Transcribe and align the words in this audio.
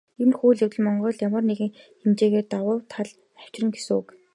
Иймэрхүү 0.21 0.47
үйл 0.49 0.63
явдал 0.65 0.85
Монголд 0.87 1.19
ямар 1.27 1.43
нэгэн 1.49 1.71
хэмжээгээр 2.01 2.45
давуу 2.51 2.75
тал 2.91 3.09
авчирна 3.39 3.69
гэсэн 3.75 3.95
үг. 3.99 4.07